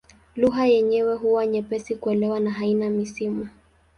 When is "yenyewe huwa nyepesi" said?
0.65-1.95